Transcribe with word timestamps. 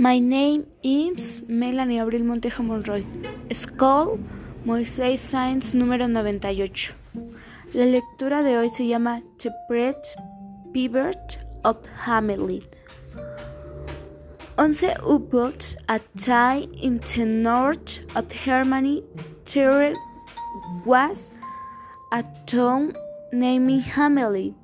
My 0.00 0.18
name 0.18 0.64
is 0.82 1.42
Melanie 1.46 1.98
Abril 1.98 2.22
Montejo 2.24 2.64
Monroy. 2.64 3.04
School 3.52 4.18
Moisés 4.64 5.18
Science 5.18 5.74
número 5.74 6.08
98. 6.08 6.94
La 7.74 7.84
lectura 7.84 8.42
de 8.42 8.56
hoy 8.56 8.70
se 8.70 8.86
llama 8.86 9.22
The 9.36 9.50
Bread 9.68 9.98
Pivot 10.72 11.36
of 11.64 11.76
Hamelin. 12.06 12.64
On 14.56 14.72
the 14.72 14.98
U-boat 15.06 15.76
at 15.90 16.00
time 16.16 16.72
in 16.72 16.98
the 17.00 17.26
north 17.26 18.00
of 18.16 18.26
Germany, 18.30 19.04
there 19.52 19.94
was 20.86 21.30
a 22.10 22.24
town 22.46 22.96
named 23.34 23.82
Hamelin. 23.82 24.54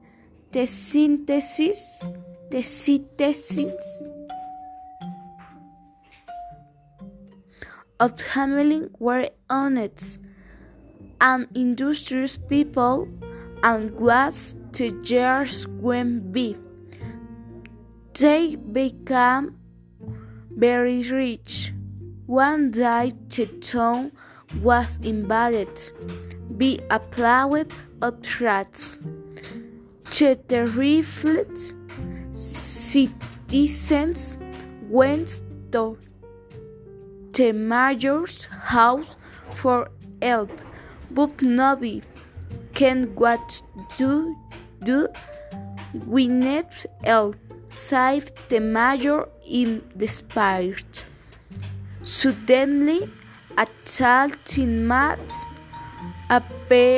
The 0.53 0.67
synthesis, 0.67 2.03
the 2.51 2.63
synthesis 2.63 4.16
of 7.99 8.17
Hamelin 8.17 8.91
were 8.99 9.31
honest 9.49 10.19
and 11.21 11.47
industrious 11.55 12.37
people 12.37 13.09
and 13.63 13.99
was 13.99 14.55
to 14.73 15.01
years 15.05 15.67
went 15.67 16.33
by. 16.33 16.55
They 18.15 18.57
became 18.57 19.59
very 20.51 21.03
rich. 21.03 21.73
One 22.27 22.71
day 22.71 23.13
the 23.29 23.47
town 23.61 24.13
was 24.63 24.99
invaded 25.03 25.69
by 26.51 26.79
a 26.91 26.99
plague 26.99 27.73
of 28.03 28.15
rats. 28.41 28.99
The 30.11 30.37
terrified 30.49 31.59
citizens 32.33 34.39
went 34.89 35.43
to 35.73 35.99
the 37.37 37.53
mayor's 37.53 38.45
house 38.45 39.17
for 39.55 39.91
help, 40.23 40.51
but 41.11 41.43
nobody 41.43 42.03
can 42.73 43.15
what 43.15 43.63
to 43.99 44.35
do. 44.83 45.09
We 46.07 46.29
need 46.29 46.67
help, 47.05 47.37
said 47.69 48.33
the 48.49 48.61
mayor 48.61 49.29
in 49.47 49.83
despair. 49.97 50.77
Suddenly, 52.05 53.11
a 53.59 53.67
tall 53.85 54.31
tin 54.47 54.87
man 54.89 55.19
appeared 56.31 56.91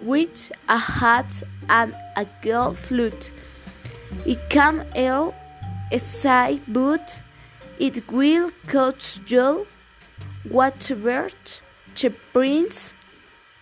with 0.00 0.52
a 0.68 0.78
hat 0.78 1.42
and 1.68 1.94
a 2.16 2.26
gold 2.42 2.78
flute. 2.78 3.32
It 4.24 4.38
came 4.50 4.84
ill, 4.94 5.34
a 5.90 5.98
side 5.98 6.60
but 6.68 7.20
it 7.78 8.10
will 8.10 8.50
cost 8.66 9.20
you 9.28 9.66
whatever 10.48 11.30
the 12.00 12.10
prince 12.32 12.94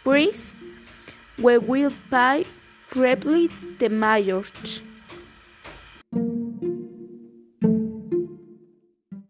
price 0.04 0.54
we 1.38 1.58
will 1.58 1.92
pay, 2.10 2.46
gravely 2.90 3.48
the 3.78 3.88
mayor. 3.88 4.42